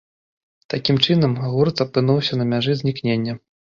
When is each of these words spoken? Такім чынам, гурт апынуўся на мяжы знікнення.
Такім 0.73 0.95
чынам, 1.05 1.35
гурт 1.51 1.85
апынуўся 1.85 2.33
на 2.41 2.51
мяжы 2.55 2.73
знікнення. 2.81 3.41